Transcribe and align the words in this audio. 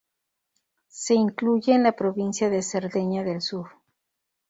Se 0.87 1.13
incluye 1.13 1.75
en 1.75 1.83
la 1.83 1.91
provincia 1.91 2.49
de 2.49 2.63
Cerdeña 2.63 3.23
del 3.23 3.39
Sur. 3.39 3.69